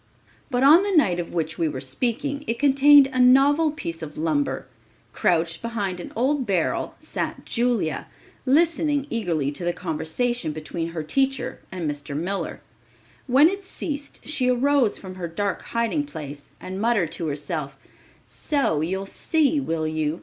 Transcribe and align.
But 0.49 0.63
on 0.63 0.81
the 0.81 0.91
night 0.97 1.19
of 1.19 1.31
which 1.31 1.59
we 1.59 1.67
were 1.69 1.79
speaking, 1.79 2.43
it 2.47 2.57
contained 2.57 3.07
a 3.13 3.19
novel 3.19 3.69
piece 3.69 4.01
of 4.01 4.17
lumber. 4.17 4.65
Crouched 5.13 5.61
behind 5.61 5.99
an 5.99 6.11
old 6.15 6.47
barrel 6.47 6.95
sat 6.97 7.45
Julia, 7.45 8.07
listening 8.43 9.05
eagerly 9.11 9.51
to 9.51 9.63
the 9.63 9.73
conversation 9.73 10.53
between 10.53 10.87
her 10.93 11.03
teacher 11.03 11.59
and 11.71 11.87
Mr. 11.87 12.17
Miller. 12.17 12.61
When 13.27 13.47
it 13.47 13.61
ceased 13.61 14.21
she 14.27 14.49
arose 14.49 14.97
from 14.97 15.13
her 15.21 15.27
dark 15.27 15.61
hiding 15.61 16.05
place 16.07 16.49
and 16.59 16.81
muttered 16.81 17.11
to 17.11 17.27
herself: 17.27 17.77
"So 18.25 18.81
you'll 18.81 19.05
see, 19.05 19.59
will 19.59 19.85
you? 19.87 20.19